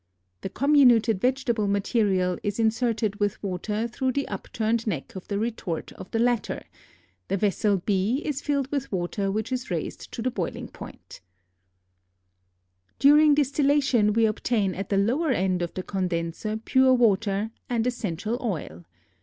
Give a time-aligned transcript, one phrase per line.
[0.41, 5.37] The comminuted vegetable material is inserted with water through the up turned neck of the
[5.37, 6.63] retort into the latter;
[7.27, 11.21] the vessel B is filled with water which is raised to the boiling point.
[12.89, 12.97] [Illustration: FIG.
[12.97, 17.85] 12.] During distillation we obtain at the lower end of the condenser pure water and
[17.85, 18.85] essential oil.